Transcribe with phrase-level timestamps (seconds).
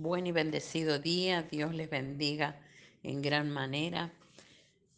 [0.00, 2.58] Buen y bendecido día, Dios les bendiga
[3.02, 4.10] en gran manera.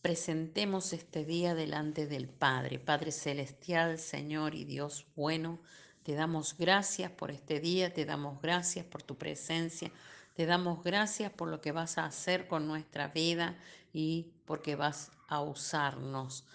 [0.01, 5.59] Presentemos este día delante del Padre, Padre Celestial, Señor y Dios bueno.
[6.05, 9.91] Te damos gracias por este día, te damos gracias por tu presencia,
[10.37, 13.59] te damos gracias por lo que vas a hacer con nuestra vida
[13.93, 16.47] y porque vas a usarnos.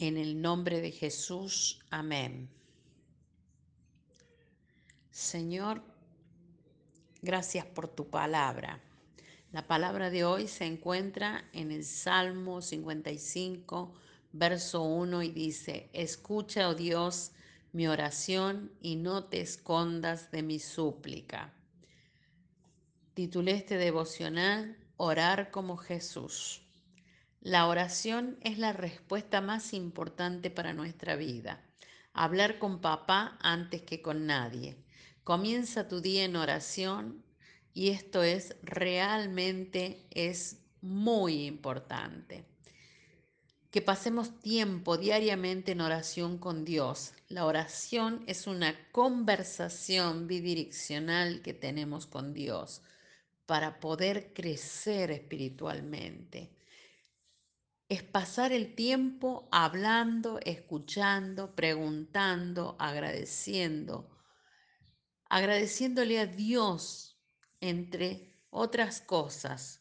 [0.00, 2.50] En el nombre de Jesús, amén.
[5.12, 5.93] Señor,
[7.24, 8.82] Gracias por tu palabra.
[9.50, 13.94] La palabra de hoy se encuentra en el Salmo 55,
[14.32, 17.32] verso 1 y dice, Escucha, oh Dios,
[17.72, 21.54] mi oración y no te escondas de mi súplica.
[23.14, 26.60] Titulé este devocional Orar como Jesús.
[27.40, 31.64] La oración es la respuesta más importante para nuestra vida.
[32.12, 34.83] Hablar con papá antes que con nadie.
[35.24, 37.24] Comienza tu día en oración
[37.72, 42.44] y esto es realmente es muy importante.
[43.70, 47.14] Que pasemos tiempo diariamente en oración con Dios.
[47.28, 52.82] La oración es una conversación bidireccional que tenemos con Dios
[53.46, 56.50] para poder crecer espiritualmente.
[57.88, 64.10] Es pasar el tiempo hablando, escuchando, preguntando, agradeciendo
[65.28, 67.18] agradeciéndole a Dios,
[67.60, 69.80] entre otras cosas.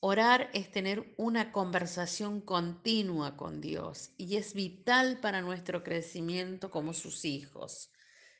[0.00, 6.92] Orar es tener una conversación continua con Dios y es vital para nuestro crecimiento como
[6.92, 7.90] sus hijos.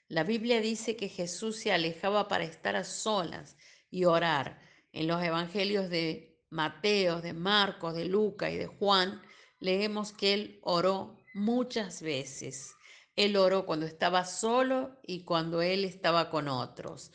[0.08, 3.56] La Biblia dice que Jesús se alejaba para estar a solas
[3.90, 4.60] y orar.
[4.92, 9.22] En los evangelios de Mateo, de Marcos, de Lucas y de Juan,
[9.58, 12.74] leemos que él oró muchas veces.
[13.16, 17.12] Él oró cuando estaba solo y cuando él estaba con otros,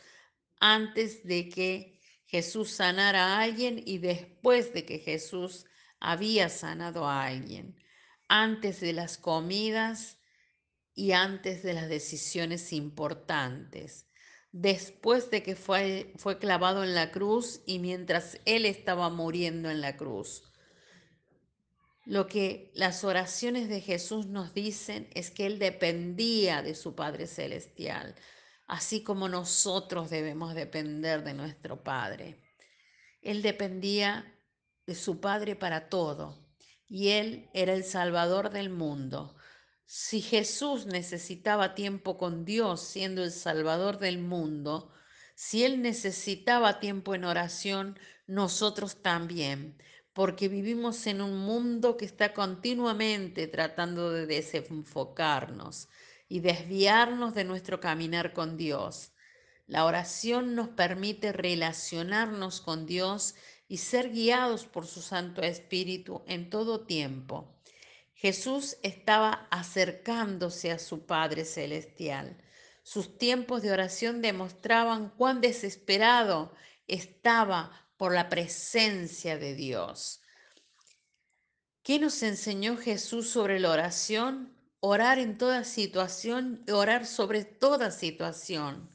[0.59, 5.65] antes de que Jesús sanara a alguien y después de que Jesús
[5.99, 7.75] había sanado a alguien,
[8.27, 10.19] antes de las comidas
[10.93, 14.05] y antes de las decisiones importantes,
[14.51, 19.81] después de que fue, fue clavado en la cruz y mientras él estaba muriendo en
[19.81, 20.48] la cruz.
[22.09, 27.27] Lo que las oraciones de Jesús nos dicen es que Él dependía de su Padre
[27.27, 28.15] Celestial,
[28.65, 32.41] así como nosotros debemos depender de nuestro Padre.
[33.21, 34.25] Él dependía
[34.87, 36.51] de su Padre para todo
[36.87, 39.35] y Él era el Salvador del mundo.
[39.85, 44.91] Si Jesús necesitaba tiempo con Dios siendo el Salvador del mundo,
[45.35, 49.77] si Él necesitaba tiempo en oración, nosotros también
[50.13, 55.87] porque vivimos en un mundo que está continuamente tratando de desenfocarnos
[56.27, 59.11] y desviarnos de nuestro caminar con Dios.
[59.67, 63.35] La oración nos permite relacionarnos con Dios
[63.67, 67.55] y ser guiados por su Santo Espíritu en todo tiempo.
[68.15, 72.35] Jesús estaba acercándose a su Padre Celestial.
[72.83, 76.51] Sus tiempos de oración demostraban cuán desesperado
[76.87, 80.21] estaba por la presencia de Dios.
[81.83, 84.55] ¿Qué nos enseñó Jesús sobre la oración?
[84.79, 88.89] Orar en toda situación orar sobre toda situación.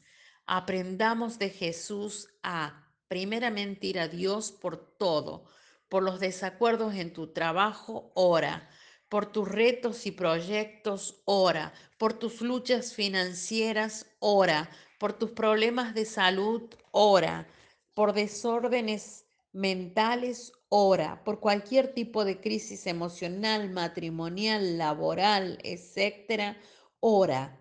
[0.46, 5.44] Aprendamos de Jesús a primeramente ir a Dios por todo,
[5.90, 8.70] por los desacuerdos en tu trabajo, ora,
[9.10, 16.06] por tus retos y proyectos, ora, por tus luchas financieras, ora, por tus problemas de
[16.06, 17.46] salud, ora,
[17.94, 26.58] por desórdenes mentales, ora, por cualquier tipo de crisis emocional, matrimonial, laboral, etcétera,
[27.00, 27.60] ora.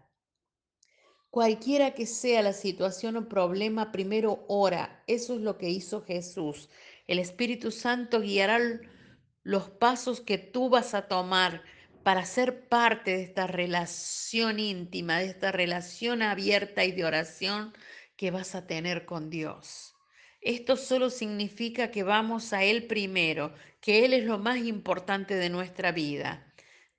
[1.30, 5.04] Cualquiera que sea la situación o problema, primero ora.
[5.08, 6.70] Eso es lo que hizo Jesús.
[7.08, 8.60] El Espíritu Santo guiará
[9.44, 11.64] los pasos que tú vas a tomar
[12.04, 17.74] para ser parte de esta relación íntima, de esta relación abierta y de oración
[18.16, 19.93] que vas a tener con Dios.
[20.44, 25.50] Esto solo significa que vamos a Él primero, que Él es lo más importante de
[25.50, 26.46] nuestra vida.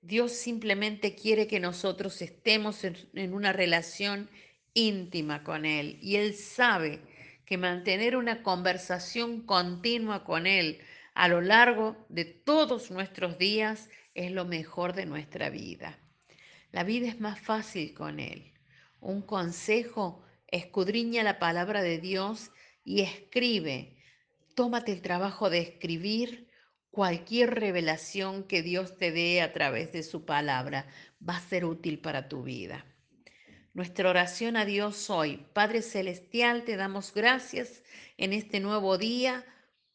[0.01, 4.31] Dios simplemente quiere que nosotros estemos en, una relación
[4.73, 7.01] íntima con Él y Él sabe
[7.45, 10.79] que mantener una conversación continua con Él
[11.13, 15.99] a lo largo de todos nuestros días es lo mejor de nuestra vida.
[16.71, 18.51] La vida es más fácil con Él.
[19.01, 22.49] Un consejo, escudriña la palabra de Dios
[22.85, 23.97] y escribe.
[24.53, 26.47] Tómate el trabajo de escribir
[26.91, 30.87] cualquier revelación que Dios te dé a través de su palabra.
[31.27, 32.85] Va a ser útil para tu vida.
[33.73, 35.45] Nuestra oración a Dios hoy.
[35.51, 37.83] Padre Celestial, te damos gracias
[38.15, 39.43] en este nuevo día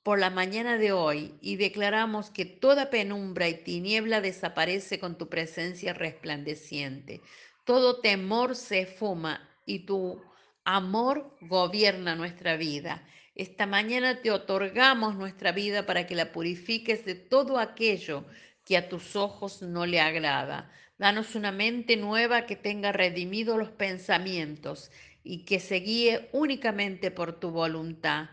[0.02, 5.30] por la mañana de hoy y declaramos que toda penumbra y tiniebla desaparece con tu
[5.30, 7.22] presencia resplandeciente.
[7.64, 10.20] Todo temor se fuma y tu
[10.64, 13.06] amor gobierna nuestra vida.
[13.34, 18.24] Esta mañana te otorgamos nuestra vida para que la purifiques de todo aquello
[18.64, 20.70] que a tus ojos no le agrada.
[20.98, 24.90] Danos una mente nueva que tenga redimido los pensamientos
[25.24, 28.28] y que se guíe únicamente por tu voluntad.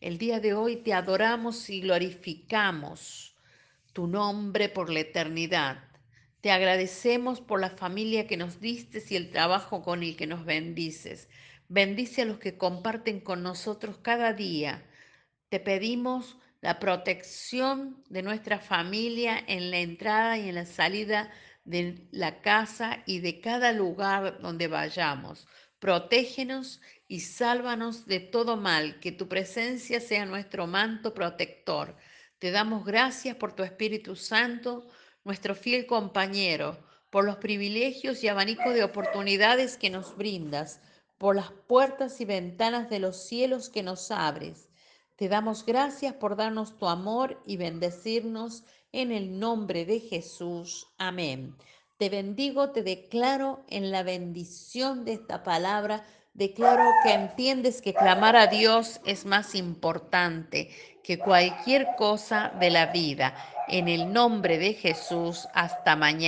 [0.00, 3.34] El día de hoy te adoramos y glorificamos
[3.92, 5.84] tu nombre por la eternidad.
[6.40, 10.44] Te agradecemos por la familia que nos diste y el trabajo con el que nos
[10.44, 11.28] bendices.
[11.74, 14.84] Bendice a los que comparten con nosotros cada día.
[15.48, 21.30] Te pedimos la protección de nuestra familia en la entrada y en la salida
[21.64, 25.48] de la casa y de cada lugar donde vayamos.
[25.78, 31.96] Protégenos y sálvanos de todo mal, que tu presencia sea nuestro manto protector.
[32.38, 34.86] Te damos gracias por tu Espíritu Santo,
[35.24, 40.82] nuestro fiel compañero, por los privilegios y abanico de oportunidades que nos brindas,
[41.22, 44.68] por las puertas y ventanas de los cielos que nos abres.
[45.14, 50.88] Te damos gracias por darnos tu amor y bendecirnos en el nombre de Jesús.
[50.98, 51.54] Amén.
[51.96, 56.04] Te bendigo, te declaro en la bendición de esta palabra.
[56.34, 60.70] Declaro que entiendes que clamar a Dios es más importante
[61.04, 63.32] que cualquier cosa de la vida.
[63.68, 66.22] En el nombre de Jesús, hasta mañana.